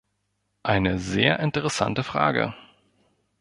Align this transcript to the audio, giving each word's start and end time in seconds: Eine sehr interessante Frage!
Eine 0.63 0.97
sehr 0.97 1.37
interessante 1.39 2.03
Frage! 2.03 2.55